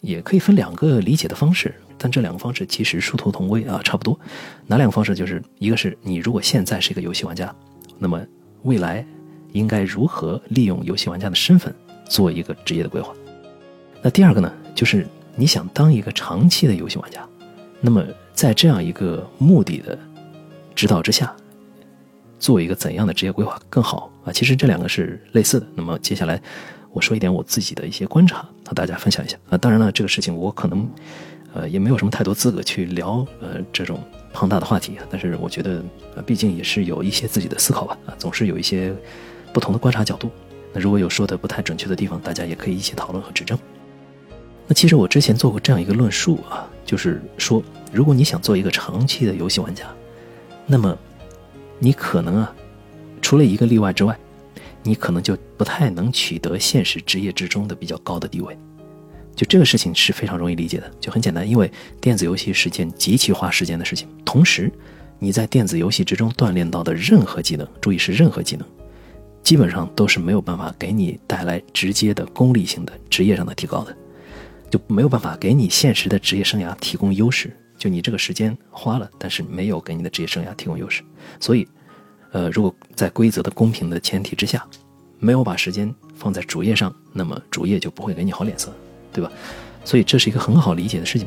[0.00, 4.18] 也可以分两个理解的方式，但这两个方式其实殊途同归啊，差不多。
[4.66, 5.14] 哪两个方式？
[5.14, 7.54] 就是一个是你如果现在是一个游戏玩家，
[7.98, 8.20] 那么
[8.62, 9.04] 未来
[9.52, 11.74] 应该如何利用游戏玩家的身份
[12.08, 13.12] 做一个职业的规划？
[14.02, 15.06] 那第二个呢，就是
[15.36, 17.26] 你想当一个长期的游戏玩家，
[17.80, 19.98] 那么在这样一个目的的
[20.74, 21.34] 指导之下。
[22.40, 24.30] 做一个怎样的职业规划更好啊？
[24.30, 25.66] 其实这两个是类似的。
[25.74, 26.40] 那么接下来
[26.92, 29.58] 我说一点我自己的一些观察和大家分享一下啊。
[29.58, 30.88] 当然了，这个事情我可能
[31.54, 35.04] 呃也没有什么太多资格去聊呃这种庞大的话题啊。
[35.10, 35.82] 但是我觉得
[36.16, 38.94] 呃毕竟也是有一些自己的思考吧啊，总是有一些
[39.52, 40.30] 不同的观察角度。
[40.72, 43.58] 那如果有说的不太准确的地方，大家也可以一起讨论和指正。
[44.66, 49.84] 那其实我之前做过这样一个论述啊，就是说如果你想做一个长期的游戏玩家，
[50.66, 50.96] 那么
[51.78, 52.54] 你可能啊，
[53.22, 54.18] 除了一个例外之外，
[54.82, 58.56] 你可能就不太能取得现实职业之中的比较高的地位。
[59.34, 64.08] 就这个事情是非常容易理解的，就很简单，因为电子游戏是件极其花时间的事情。
[64.24, 64.68] 同时，
[65.20, 68.66] 你在电子游戏之中锻炼到的任何技能，注意是任何技能，
[69.44, 73.96] 基本上都是没有办法给你带来直接的功利性的职业上的提高的，
[74.70, 77.56] 就没有办法给你现实的职业生涯提供优势。
[77.76, 81.02] 就你这个时间花了，但是没有给你的职业生涯提供优势，
[81.38, 81.68] 所以，
[82.32, 84.64] 呃，如果在规则的公平的前提之下，
[85.18, 88.72] 没有把时间放在主页上，那么主页就不会给你好脸色，
[89.12, 89.30] 对吧？
[89.84, 91.26] 所以这是一个很好理解的事情，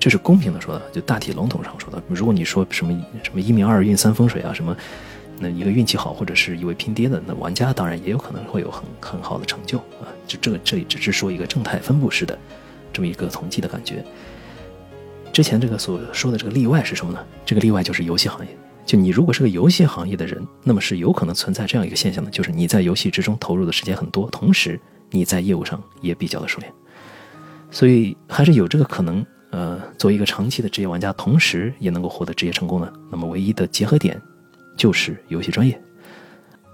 [0.00, 2.02] 这是公平的说的，就大体笼统上说的。
[2.08, 4.74] 如果你说什么什么一命二运三风水啊，什么
[5.38, 10.08] 那一个运气好或者是一位拼爹的那玩家，当然也有可能会有很很好的成就啊。
[10.26, 12.36] 就这个这里只是说一个正态分布式的
[12.92, 14.02] 这么一个统计的感觉。
[15.32, 17.24] 之前这个所说的这个例外是什么呢？
[17.44, 18.56] 这个例外就是游戏行业。
[18.88, 26.72] 就你如果是个游戏行业的人，那么是有可能存在这样一个现象的，就是你在游戏之中投入的时间很多，同时你在业务上也比较的熟练，
[27.70, 29.24] 所以还是有这个可能。
[29.50, 34.20] 呃，作为一个长期的职业玩家，同时也能够获得职业成功的，那么唯一的结合点
[34.76, 35.80] 就是游戏专业。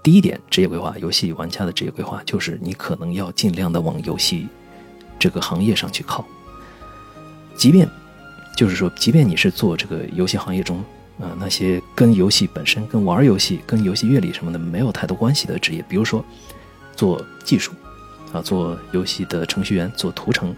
[0.03, 4.47] 第一点，职业规划，游戏玩家的职业规划就是你可能要尽量的往游戏
[5.17, 6.25] 这个行业上去靠，
[7.55, 7.89] 即便。
[8.57, 10.81] 就是说，即便你是做这个游戏行业中，
[11.19, 16.23] 呃，那些跟游戏本身、跟玩游戏、跟游戏乐理什么的没有太多关系的职业，比如说
[16.95, 17.71] 做技术，
[18.33, 20.53] 啊，做游戏的程序员、做图层，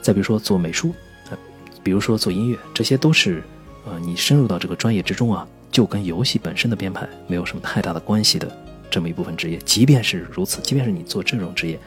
[0.00, 0.94] 再比如说做美术，
[1.30, 1.36] 啊，
[1.82, 3.42] 比如说做音乐，这些都是，
[3.84, 8.50] 呃，你深入到这个专业之中啊，就跟游戏本身的编排没有什么太大的关系的
[8.90, 9.58] 这么一部分职业。
[9.58, 11.78] 即便是如此，即便是你做这种职业，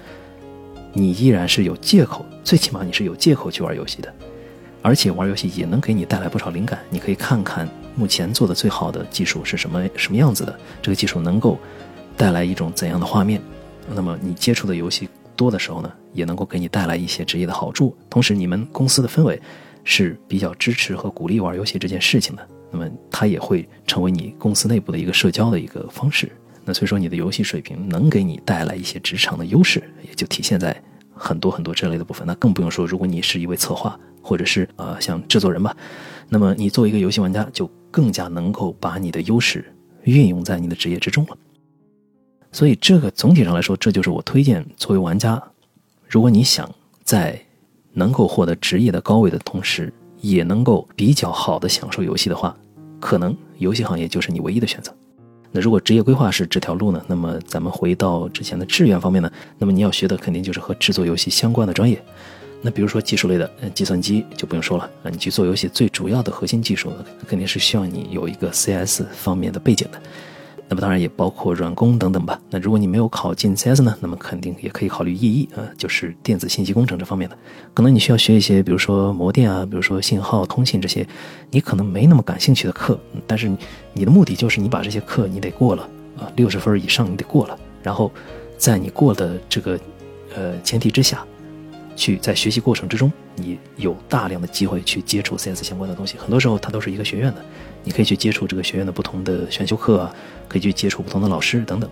[0.94, 4.14] 你依然是有借口，最起码你是有借口去玩游戏的。
[4.84, 11.58] 而且玩游戏也能给你带来不少灵感，你可以看看目前做的最好的技术是什么什么样子的，这个技术能够
[12.16, 13.42] 带来一种怎样的画面。
[13.94, 17.96] 那么你接触的游戏多的时候呢，也能够给你带来一些职业的好处。
[18.10, 19.40] 同时，你们公司的氛围
[19.84, 26.32] 是比较支持和鼓励玩游戏这件事情的，那么它也会成为你公司内部的一个社交的一个方式。
[26.64, 30.76] 那所以说，你的游戏水平能给你带来一些职场的优势，也就体现在
[31.14, 32.26] 很多很多这类的部分。
[32.26, 34.00] 那更不用说，如果你是一位策划。
[34.24, 35.76] 或者是呃像制作人吧，
[36.30, 39.72] 那么你作为一个游戏玩家，就更加能够把你的优势
[40.06, 41.38] 运用在你的职业之中了。
[42.52, 45.42] 所以这个总体上来说，这就是我推荐作为玩家，
[46.08, 46.70] 如果你想
[47.04, 47.40] 在
[47.94, 52.56] 能够获得职业的高位的同时，也能够比较好的享受游戏的话，
[53.00, 54.96] 可能游戏行业就是你唯一的选择。
[55.52, 57.04] 那如果职业规划是这条路呢？
[57.08, 59.30] 那么咱们回到之前的志愿方面呢？
[59.58, 62.02] 那么你要学的肯定就是和制作游戏相关的专业。
[62.62, 64.89] 那比如说技术类的，计算机就不用说了。
[65.04, 66.91] 那你去做游戏最主要的核心技术，
[67.28, 70.00] 肯定是需要你有一个 CS 方面的背景的。
[70.69, 72.39] 那么当然也包括软工等等吧。
[72.50, 77.38] 那如果你没有考进 CS 呢，那么肯定也可以考虑 EE 啊，就是电子信息工程这方面的。
[77.74, 81.06] 可能你需要学一些，比如说模电啊，比如说信号通信这些，
[81.50, 82.97] 你可能没那么感兴趣的课，
[83.28, 83.52] 但是
[83.91, 85.84] 你的目的就是你把这些课你得过了
[86.17, 87.60] 啊，六十分以上你得过了。
[87.84, 88.10] 然后
[88.58, 89.78] 在你过的这个
[90.36, 91.26] 呃前提之下，
[91.96, 96.18] 去在学习过程之中，你有大量的机会去接触 CS 相关的东西。
[96.18, 97.44] 很多时候它都是一个学院的。
[97.84, 100.16] 你可以去接触这个学院的不同的选修课啊，
[100.48, 101.90] 可以去接触不同的老师等等。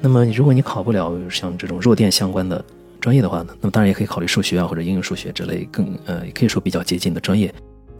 [0.00, 2.64] 那么，如果你考不了像这种弱电相关的
[3.00, 7.52] 专业的话呢，那么当然也可以考虑数学啊或者应用数学之类更呃，也可以说比较接近的专业。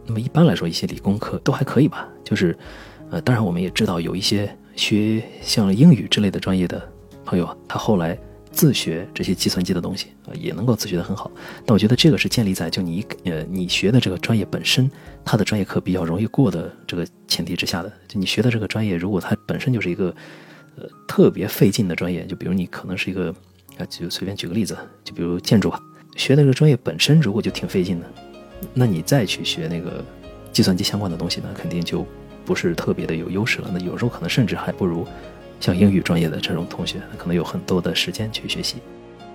[0.05, 2.07] 那么一般来说，一些理工科都还可以吧。
[2.23, 2.57] 就是，
[3.09, 6.81] 呃，当然我们也知道有一些学像英语之类的专业的
[7.25, 8.17] 朋友啊，他后来。
[8.55, 11.29] 自学这些计算机的东西啊，也能够自学的很好。
[11.65, 14.89] 但我觉得这个是建立在就你呃你学的这个专业本身，
[15.25, 17.91] 它的专业课比较容易过的这个前提之下的。
[18.07, 20.15] 就你学的这个专业，如果它本身就是一个
[20.77, 23.29] 呃特别费劲的专业，就比如你可能是一个
[23.77, 25.77] 啊，就随便举个例子，就比如建筑吧，
[26.15, 28.09] 学的这个专业本身如果就挺费劲的，
[28.73, 30.01] 那你再去学那个
[30.53, 32.07] 计算机相关的东西呢，肯定就
[32.45, 33.69] 不是特别的有优势了。
[33.73, 35.05] 那有时候可能甚至还不如。
[35.59, 38.77] 像英语专业的这种同学，可能有很多的时间去学习。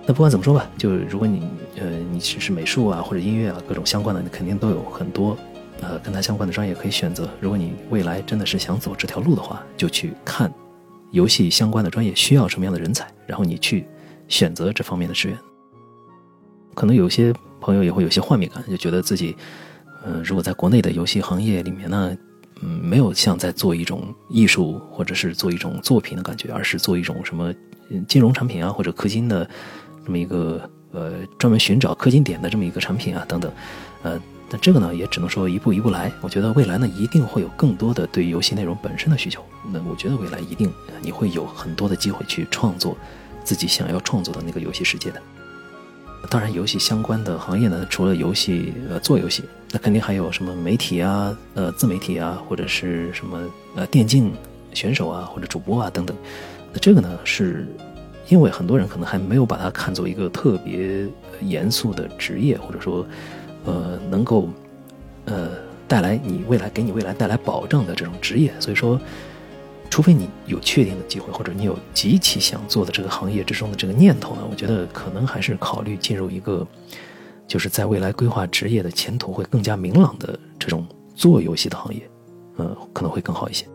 [0.05, 5.37] 那不管怎么说吧，就如果你呃你只是美术啊或者音乐啊各种相关的，你肯定都有很多
[5.81, 7.29] 呃跟它相关的专业可以选择。
[7.39, 10.51] 如果你未来真的是想走这条路的话，就去看
[11.11, 13.85] 游戏相关的专业需要什么样的人才，然后你去
[14.27, 15.37] 选择这方面的志愿。
[16.73, 19.35] 可能有些朋友也会有些幻灭感，就觉得自己
[20.05, 22.17] 嗯如果在国内的游戏行业里面呢。
[22.61, 27.53] 嗯，没有像在做一种艺术或者是做一种作品的感觉，而是做一种什么
[28.07, 29.49] 金融产品啊，或者氪金的
[30.05, 33.51] 这么一个呃专门寻找氪金点的这么一个产品啊等等，
[34.03, 36.11] 呃，但这个呢也只能说一步一步来。
[36.21, 39.43] 我觉得未来呢一定会有更多的对游戏内容本身的需求。
[39.71, 40.71] 那我觉得未来一定
[41.01, 42.95] 你会有很多的机会去创作
[43.43, 45.21] 自己想要创作的那个游戏世界的。
[46.29, 53.41] 当然，游戏相关的行业呢，除了游戏呃做游戏，那肯定还有什么媒体啊、呃自媒体啊，或者是什么
[53.75, 54.31] 呃电竞
[54.73, 56.15] 选手啊，或者主播啊等等。
[56.71, 57.67] 那这个呢，是
[58.29, 61.05] 因为很多人可能还没有把它看作一个特别
[61.41, 63.05] 严肃的职业，或者说
[63.65, 64.49] 呃能够
[65.25, 65.49] 呃
[65.87, 68.99] 带来你未来给你未来带来保障的这种职业，所以说。
[69.91, 76.65] 除非你有确定的机会，或者你有极其想做的这个行业之中的这个念头呢，我觉得可能还是考虑进入一个，
[77.45, 82.09] 就是在未来规划职业的前途会更加明朗的这种做游戏的行业，
[82.57, 83.67] 嗯，可能会更好一些。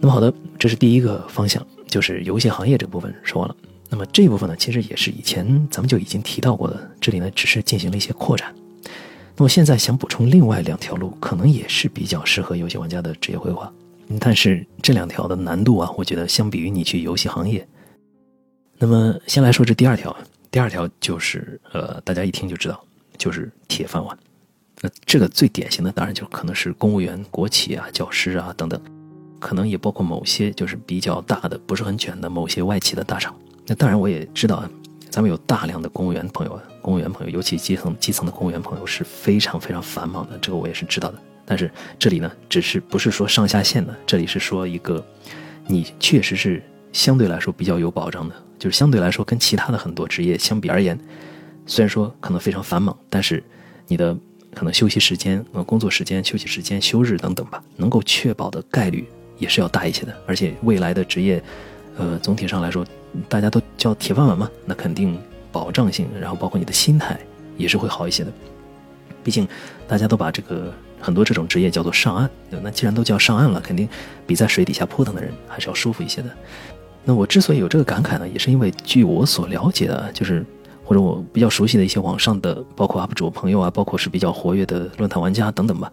[0.00, 3.56] 那么好的，这是第一个方向，就是游戏行业这部分说完了。
[3.88, 8.52] 那么这一部分呢，其实也是以前咱们就已经提到过的，这里呢只是进行了一些扩展。
[9.36, 13.72] 那么现在想补充另外两条路，可能也是比较适合游戏玩家的职业规划。
[14.20, 17.66] 但是这两条的难度啊，我觉得相比于你去游戏行业，
[18.78, 20.14] 那么先来说这第二条，
[20.50, 22.84] 第二条就是呃，大家一听就知道，
[23.16, 24.16] 就是铁饭碗。
[24.82, 28.78] 那这个最典型的当然就可能是公务员、国企啊、教师啊等等，
[29.40, 33.34] 可能也包括某些就是比较大的、不是很卷的某些外企的大厂。
[33.66, 34.62] 那当然我也知道，
[35.08, 41.18] 咱们有大量的公务员朋友啊，公务员朋友，尤其基层基层的公务员朋友是非常非常繁忙的，这个我也是知道的。
[41.46, 45.04] 但是这里呢，只是不是说上下限的，这里是说一个，
[45.66, 50.98] 你确实是相对来说比较有保障的，就是相对来说跟其他的很多职业相比而言，
[51.66, 53.44] 虽然说可能非常繁忙，但是
[53.86, 54.16] 你的
[54.54, 60.16] 可能休息时间、呃工作时间、休息时间、休日等等吧，能够确保的概率也是要大一些的。
[60.26, 61.42] 而且未来的职业，
[61.98, 62.86] 呃总体上来说，
[63.28, 65.18] 大家都叫铁饭碗嘛，那肯定
[65.52, 67.20] 保障性，然后包括你的心态
[67.58, 68.32] 也是会好一些的。
[69.22, 69.46] 毕竟
[69.86, 70.72] 大家都把这个。
[71.04, 72.30] 很多这种职业叫做上岸，
[72.62, 73.86] 那既然都叫上岸了，肯定
[74.26, 76.30] 比在水底下扑腾的人还是要舒服一些的。
[77.04, 80.42] 那我之所以有这个感慨呢，也是因为据我所了解的，就是
[80.82, 85.92] 或者我比较熟悉的一些网上的，包括 UP 主朋友啊，包括是比较活跃的论坛玩家等等吧。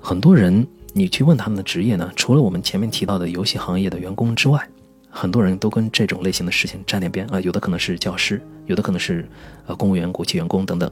[0.00, 4.64] 很多人你去问他们的职业呢，除了我们前面提到的游戏行业的员工之外，
[5.10, 9.28] 很多人都跟这种类型的事情沾点边啊，有的可能是教师，有的可能是
[9.66, 10.88] 呃公务员、国企员工等等。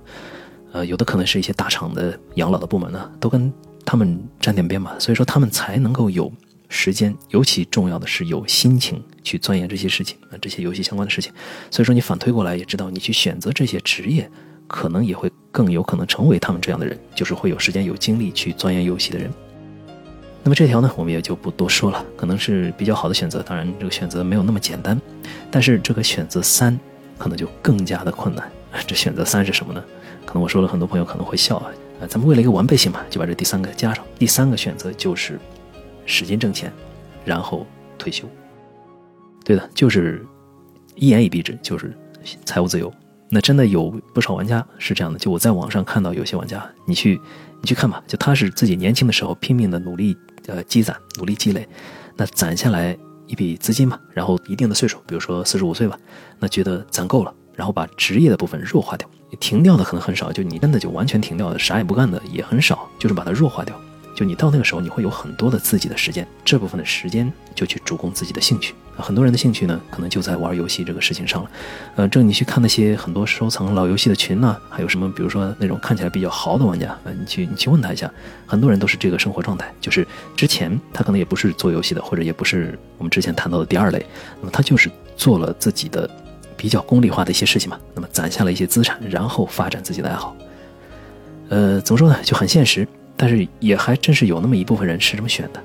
[0.74, 3.50] 呃，有的可能是一些大厂的养老的部门呢，都跟
[3.86, 6.30] 他们沾点边嘛，所以说他们才能够有
[6.68, 11.32] 时间，尤其重要的是有心情去钻研这些事情啊，这些游戏相关的事情。
[11.70, 14.28] 所以说你反推过来也知道，你去选择这些职业，
[14.66, 19.30] 可能也会更有可能成为他们这样的人，就是会有时间、有精力去钻研游戏的人。
[20.42, 23.40] 那么这条呢，我们也就不多说了，可能是比较好的选择。
[23.44, 25.00] 当然，这个选择没有那么简单，
[25.52, 26.76] 但是这个选择三
[27.16, 28.50] 可能就更加的困难。
[28.88, 29.84] 这选择三是什么呢？
[30.24, 31.70] 可能我说了，很多朋友可能会笑啊。
[32.00, 34.04] 啊，咱们为了一个完备性嘛，就把这第三个加上。
[34.18, 35.38] 第三个选择就是
[36.06, 36.72] 使劲挣钱，
[37.24, 38.28] 然后退休。
[39.44, 40.26] 对的，就是
[40.96, 41.96] 一言以蔽之，就是
[42.44, 42.92] 财务自由。
[43.30, 47.20] 那真的有不少玩家是这样的，就我在网上看到有些玩家，你去
[47.60, 51.66] 你去看吧，就他是自己年轻的时候拼命的努力呃积攒，努力积累，
[52.16, 55.98] 那攒下来一笔资金嘛，然后一定的岁数，比如说四十五岁吧，
[56.38, 59.08] 那觉得攒够了，然后把职业的部分弱化掉。
[59.36, 63.74] 停掉的可能很少，就你真的就完全停掉的，啥也不干的也很少，就是把它弱化掉。
[64.16, 68.72] 就你到那个时候，你会有很多的自己的时间，这部分的时间就去主攻自己的兴趣。
[68.96, 71.50] 很多人的兴趣呢，可能就在玩游戏这个事情上了。
[71.96, 78.08] 呃，这你去看那些很多收藏老游戏的群呢，还有什么，比如说那种看起来比较豪的玩家，呃，你去你去问他一下，
[78.46, 84.06] 很多人都是这个生活状态，就是之前他可能也不是做游戏的，或者也不是我们之前谈到的第二类，
[84.38, 86.08] 那么他就是做了自己的。
[86.64, 90.34] 比较功利化的一些事情嘛，那么攒下了一些资产，然后发展自己的爱好。
[91.50, 95.62] 呃，怎么说呢，就很现实，但是也还真是有那么一部分人是这么选的。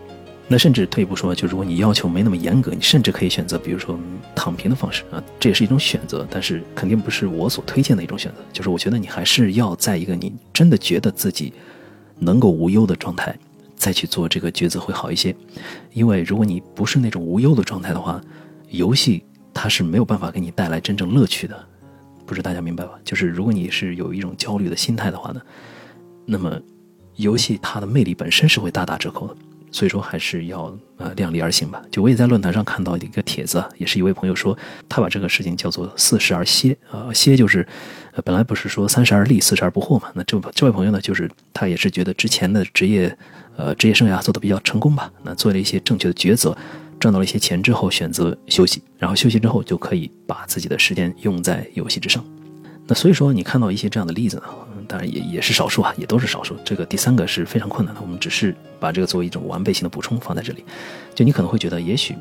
[0.50, 3.98] 那甚至退一步说，就如果你要求没那么严格，你甚至可以选择，比如说
[4.36, 8.40] 躺平的方式啊，这也是一种选择，但是肯定不是我所推荐的一种选择。
[8.52, 11.54] 就是我觉得你还是要在一个你真的觉得自己
[12.18, 13.34] 能够无忧的状态，
[13.78, 15.34] 再去做这个抉择会好一些。
[15.94, 18.22] 因为如果你不是那种无忧的状态的话，
[18.68, 19.24] 游戏。
[19.62, 21.66] 它是没有办法给你带来真正乐趣的，
[22.26, 22.94] 不知大家明白吧？
[23.04, 25.42] 就是如果你是有一种焦虑的心态的话呢，
[26.26, 26.58] 那么
[27.18, 29.36] 游戏它的魅力本身是会大打折扣的。
[29.70, 31.82] 所以说还是要呃量力而行吧。
[31.92, 37.68] 就我也在论坛上看到一个帖子，也是一位朋友说，他把这个事情叫做四十而歇啊，歇就是
[38.14, 40.10] 呃本来不是说三十而立，四十而不惑嘛。
[40.14, 43.16] 那这这位朋友呢，就是他也是觉得之前的职业
[43.58, 46.58] 呃职业生涯做的比较成功吧，那做了一些正确的抉择。
[47.00, 52.24] 赚到了一些钱之后，选择休息，然后休息之后就可以把自己的时间用在游戏之上。
[52.86, 54.44] 那所以说，你看到一些这样的例子呢，
[54.88, 56.56] 当然也也是少数啊，也都是少数。
[56.66, 60.66] 这个第三个是非常困难的，我们只是把这个作为一种完备性的补充放在这里。
[61.16, 62.16] 就你可能会觉得，也许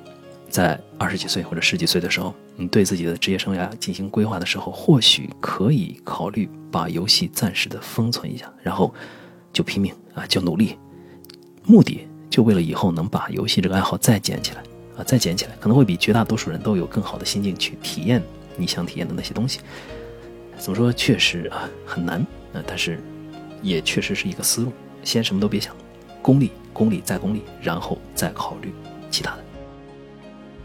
[0.48, 8.94] 在二十几岁或者十几岁的时候，你对自己的职业生涯进行规划的时候，或许可以考虑把游戏暂时的封存一下，然后
[9.52, 10.76] 就拼命啊，就努力，
[11.64, 12.06] 目的。
[12.30, 14.62] 就为了以后能把游戏这个爱好再捡起来
[14.96, 18.22] 啊，再捡起来，可能会比绝大多数人都有更好的心境去体验
[18.56, 19.60] 你想体验的那些东西。
[20.58, 20.92] 怎么说？
[20.92, 22.20] 确实啊，很难
[22.52, 22.98] 啊，但是
[23.62, 24.72] 也确实是一个思路。
[25.04, 25.74] 先什么都别想，
[26.20, 28.72] 功利，功利再功利，然后再考虑
[29.08, 29.44] 其他的。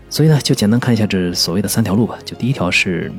[0.09, 2.17] 所以呢，就简单看一下这所谓的三条路吧。
[2.25, 3.11] 就第一条是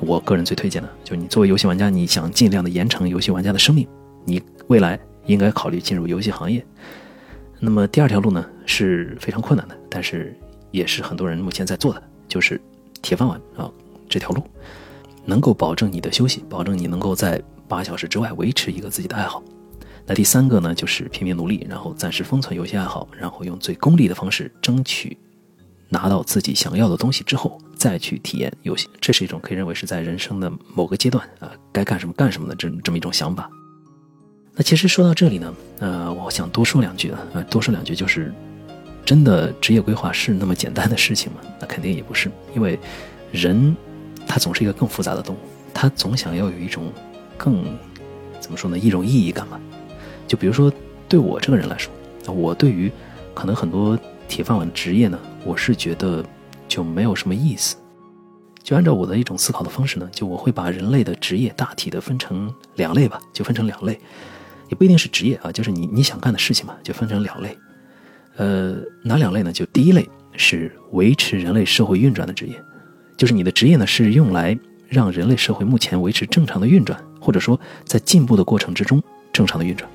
[0.00, 3.88] 我个人最推荐的，就你作为游戏玩家，你想尽量的延长游戏玩家的生命，
[4.24, 6.64] 你未来应该考虑进入游戏行业。
[7.60, 10.36] 那么第二条路呢是非常困难的，但是
[10.70, 12.60] 也是很多人目前在做的，就是
[13.02, 13.70] 铁饭碗啊
[14.08, 14.42] 这条路，
[15.24, 19.42] 能够保证你的休息，保证你能够在八小时之外维持一个自己的爱好。
[20.06, 25.18] 那第三个呢就是拼命努力，然后暂时封存游戏爱好，然后用最功利的方式争取
[25.88, 28.88] 拿到自己想要的东西之后再去体验游戏。
[29.00, 33.50] 这是一种可以认为是在人生的某个阶段啊该干什么干什么的这这么一种想法。
[34.58, 38.34] 那其实说到这里呢，呃，我想多说两句啊，多说两句就是，
[39.04, 41.38] 真的职业规划是那么简单的事情吗？
[41.60, 42.76] 那肯定也不是，因为
[43.30, 43.76] 人
[44.26, 45.38] 他总是一个更复杂的动物，
[45.72, 46.92] 他总想要有一种
[47.36, 47.64] 更
[48.40, 49.60] 怎么说呢，一种意义感吧。
[50.26, 50.72] 就比如说
[51.08, 51.92] 对我这个人来说，
[52.26, 52.90] 我对于
[53.34, 56.24] 可能很多铁饭碗职业呢，我是觉得
[56.66, 57.76] 就没有什么意思。
[58.60, 64.00] 就按照我的一种思考的方式呢，就我会把人类的职业大体的分成两类吧，就分成两类。
[64.68, 67.56] 也不一定是职业啊，就是你你想干的事情嘛，就分成两类。
[68.36, 69.52] 呃，哪两类呢？
[69.52, 72.54] 就第一类是维持人类社会运转的职业，
[73.16, 74.56] 就是你的职业呢是用来
[74.88, 79.02] 让人类社会目前维持正常的运转，或者说在进步的过程之中
[79.32, 79.90] 正常的运转。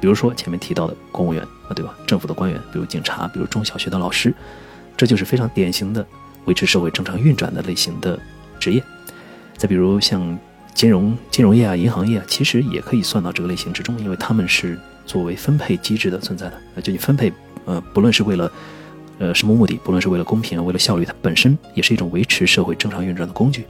[0.00, 1.96] 比如说前面提到的公务员啊，对吧？
[2.06, 4.34] 政府的官员，比如警察，比如中小学的老师，
[4.96, 6.06] 这就是非常典型的
[6.44, 8.20] 维持社会正常运转的类型的
[8.58, 8.82] 职业。
[9.56, 10.38] 再比如像。
[10.78, 16.80] 金融金融业啊，银行业啊，其实也可以算到这个类型之中，因为他们是作为分配机制的存在的。
[16.80, 17.32] 就你分配，
[17.64, 18.52] 呃，不论是为了，
[19.18, 23.64] 呃，什么目的，不论是为了公平啊，为了效率，它本身也是一种维持社会正常运转的工具。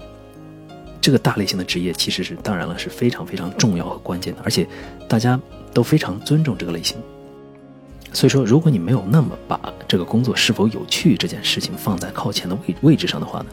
[1.00, 4.68] 这个大类型的职业，其实是当然了，是非常非常重要和关键的，而且
[5.08, 5.40] 大家
[5.72, 6.98] 都非常尊重这个类型。
[8.12, 13.46] 所以说，如果你没有那么把这个工作是否有趣这件事情放在靠前的位位置上的话呢？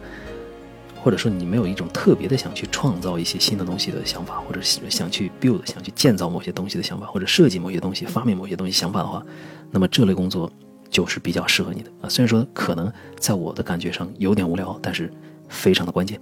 [1.05, 9.23] 或者说你没有一种特别的想去创造一些新的东西的想法，或者想去 build、想去建造某些东西的想法，或者设计某些东西、发明某些东西想法的话，
[9.69, 10.51] 那么这类工作
[10.89, 12.09] 就是比较适合你的啊。
[12.09, 15.13] 虽然说可能在我的感觉上有点无聊，但是
[15.47, 16.19] 非常的关键。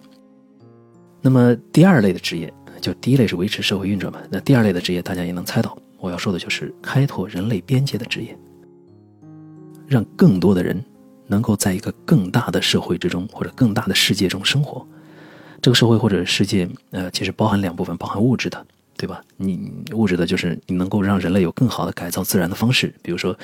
[1.22, 8.38] 那么第二类的职业，就第一类是维持社会运转嘛，那第二类的职业大家也能猜到，我要说的就是开拓人类边界的职业，
[9.88, 10.84] 让更多的人。
[11.34, 14.86] 能够在一个更大的社会之中，或者更大的世界中生活，
[15.60, 18.66] 这个社会或者世界，呃，其实包含两部分，包含物质的，
[18.96, 19.20] 对吧？
[19.38, 23.36] 你物质的就是你能够让人类有更好的改造自然的方式，比如说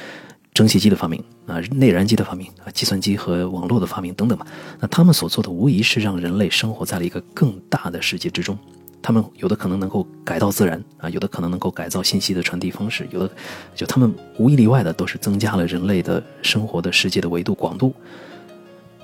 [0.53, 4.45] 蒸汽机的发明啊，内燃机的发明啊，计算机和网络的发明等等吧。
[4.79, 8.55] 那他们所做的无疑是让人类生活在了一个更大的世界之中。
[9.01, 13.29] 他们有的可能能够改造自然啊，有的可能能够改造信息的传递方式，有的
[13.73, 17.93] 就他们无一例外的都是增加了人类的生活的世界的维度广度。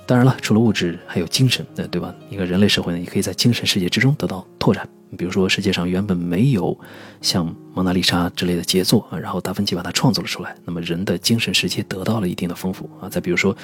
[0.07, 2.13] 当然了，除了物质，还有精神，对吧？
[2.29, 4.87] 一个人类社会呢，也可以在精神世界之中得到拓展。
[5.17, 6.77] 比如说，世界上原本没有
[7.21, 13.09] 像蒙娜丽莎之类的杰作啊，然后达芬奇把它创作了出来，那么人的精神世界得到了一定的丰富啊。
[13.09, 13.55] 再比如说，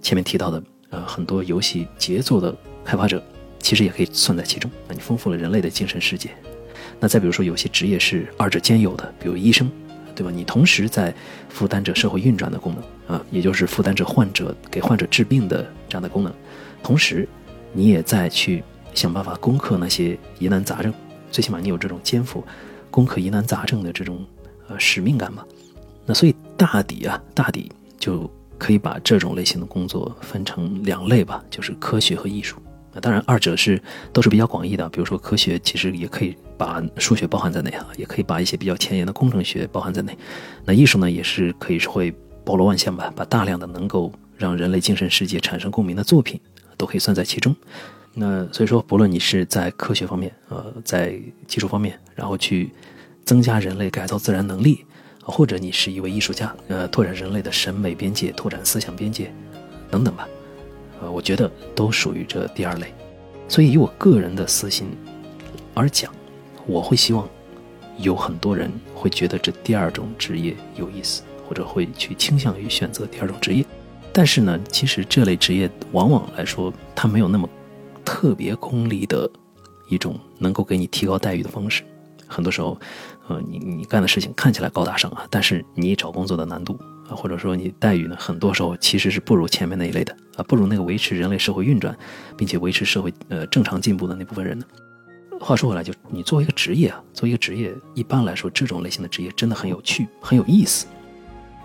[0.00, 3.22] 前面提到的呃很多游戏杰作的开发者。
[3.64, 4.70] 其实也可以算在其中。
[4.86, 6.28] 那你丰富了人类的精神世界。
[7.00, 9.70] 那再比如说，有些职业是二者兼有的，比如医生，
[10.14, 10.30] 对吧？
[10.30, 11.12] 你同时在
[11.48, 16.30] 负担着社会运转的功能啊，也就是负担着患者给患者治病的这样的功能，
[16.82, 17.26] 同时
[17.72, 18.62] 你也在去
[18.92, 20.92] 想办法攻克那些疑难杂症。
[21.30, 22.44] 最起码你有这种肩负
[22.90, 24.22] 攻克疑难杂症的这种
[24.68, 25.42] 呃使命感吧。
[26.04, 32.58] 那所以大抵啊，大抵就可以把这种类型的工作分成两类吧，就是科学和艺术。
[33.00, 33.80] 当然，二者是
[34.12, 34.88] 都是比较广义的。
[34.88, 40.16] 比如说，科学其实也可以把数学包含在内啊，也可以把一些比较前沿的工程学包含在内。
[40.64, 42.14] 那艺术呢，也是可以是会
[42.44, 46.40] 包罗万象吧，把大量的能够让人类精神世界产生共鸣的作品
[46.76, 47.54] 都可以算在其中。
[48.14, 52.70] 那所以说，不论你是在科学方面，呃，在技术方面，然后去
[53.24, 54.84] 增加人类改造自然能力，
[55.20, 59.32] 或者你是一位艺术家，呃，拓展人类的审美边界，拓展思想边界，
[59.90, 60.28] 等等吧。
[61.04, 62.92] 呃，我觉得都属于这第二类，
[63.46, 64.88] 所以以我个人的私心
[65.74, 66.10] 而讲，
[66.66, 67.28] 我会希望
[67.98, 73.64] 有很多人会觉得这第二种职业有意思，或者会去倾向于选择第二种职业。
[74.14, 77.46] 但是呢，其实这类职业往往来说，它没有那么
[78.02, 79.28] 特别功利的
[79.90, 81.82] 一种能够给你提高待遇的方式。
[82.26, 82.78] 很多时候，
[83.28, 86.78] 呃，你你干的事情看起来高大上啊，但是你找工作的难度。
[87.08, 91.96] 啊，或者说你待遇呢，很多时候其实是不如前面那一类的啊，不如那个维持人类社会运转，
[92.36, 94.64] 并且维持社会呃正常进步的那部分人呢。
[95.40, 100.86] 话说回来，就你作为一个职业啊，作为一个职业，一般来说这种类型的职业真的很有趣，很有意思。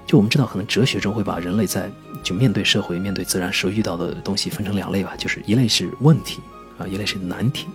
[0.06, 1.90] 就我们知道，可能哲学中会把人类在
[2.24, 6.42] 就面对社会、面对自然时候遇到的东西分成两类吧，就是一类是问题
[6.80, 7.68] 啊，一类是难题。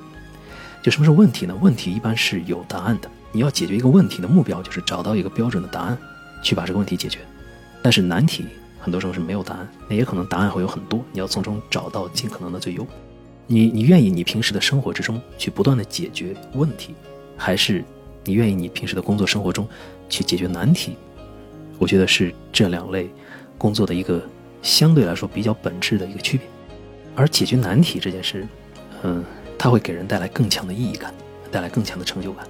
[0.82, 1.56] 就什么是问题呢？
[1.62, 5.96] 问题一般是有答案的，你要解决一个问题的目标就是找到一个标准的答案，
[6.42, 7.20] 去把这个问题解决。
[7.84, 8.46] 但是难题
[8.80, 12.86] 很多时候是没有答案，那也可能答案会有很多，你要从中找到尽可能的最优。
[13.46, 16.94] 你你愿意你平时的生活之中去不断的解决问题，
[17.36, 17.84] 还是
[18.24, 19.68] 你愿意你平时的工作生活中
[20.08, 20.96] 去解决难题？
[21.78, 23.10] 我觉得是这两类
[23.58, 24.26] 工作的一个
[24.62, 26.46] 相对来说比较本质的一个区别。
[27.14, 28.48] 而解决难题这件事，
[29.02, 29.22] 嗯，
[29.58, 31.12] 它会给人带来更强的意义感，
[31.50, 32.46] 带来更强的成就感，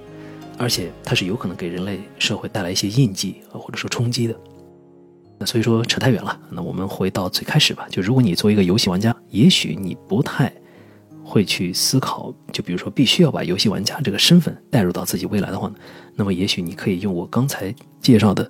[0.57, 4.35] 而且它是有可能给人类社会带来一些印记，或者说冲击的。
[5.37, 7.85] 那所以说扯太远了，那我们回到最开始吧。
[7.89, 10.49] 就如果你作为一个游戏玩家，也许你不太
[11.23, 15.75] 会去思考，就比如说必须要把游戏玩家这个身份带入到自己未来的话呢，
[16.15, 18.49] 那么也许你可以用我刚才介绍的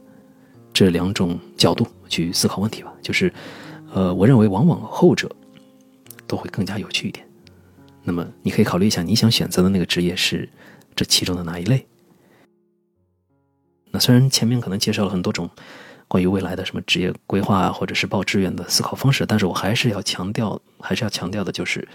[0.72, 2.94] 这两种角度去思考问题吧。
[3.02, 3.34] 就是，
[3.92, 5.28] 呃，我认为往往后者
[6.28, 7.28] 都会更加有趣一点。
[8.04, 10.48] 那么你可以考虑一下，你想选择的那个职业是
[10.96, 11.88] 这其中的哪一类？
[13.90, 15.50] 那虽然前面可能介绍了很多种。
[16.08, 21.88] 关于未来的什么职业规划啊，或者是报志愿的思考方式，但是我还是要强调，还是要强调的就是，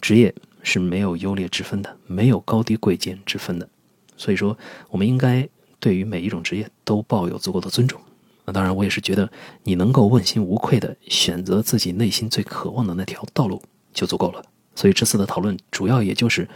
[0.00, 3.68] 职业是没有优劣之分的，没有高低贵贱之分的。
[4.16, 4.56] 所以说，
[4.88, 5.48] 我们应该
[5.78, 8.00] 对于每一种职业都抱有足够的尊重。
[8.44, 9.30] 那当然，我也是觉得
[9.64, 13.60] 你能够问心无愧的选择自己内心最渴望的那条道路
[13.92, 14.42] 就足够了。
[14.74, 16.48] 所以这次的讨论主要也就是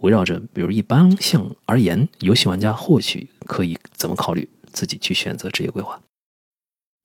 [0.00, 6.00] 围绕着，比如一般性而言，游戏玩家或许可以怎么考虑自己去选择职业规划。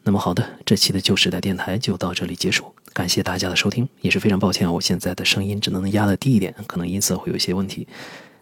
[0.03, 7.87] 那么好的，这期的旧时代电台就到这里结束，感谢大家的收听，也是非常抱歉，我现在的声音只能压的低一点，可能音色会有一些问题。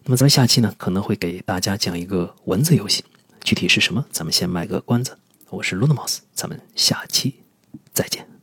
[0.03, 3.03] 那么咱们下期呢，可能会给大家讲一个文字游戏，
[3.43, 5.17] 具体是什么，咱们先卖个关子。
[5.49, 7.35] 我是 Lunamus，咱们下期
[7.91, 8.36] 再见。